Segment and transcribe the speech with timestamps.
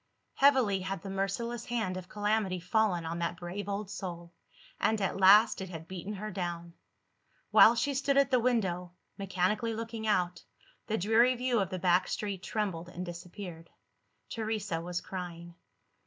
[0.33, 4.33] Heavily had the merciless hand of calamity fallen on that brave old soul
[4.79, 6.73] and, at last, it had beaten her down!
[7.51, 10.43] While she stood at the window, mechanically looking out,
[10.87, 13.69] the dreary view of the back street trembled and disappeared.
[14.27, 15.53] Teresa was crying.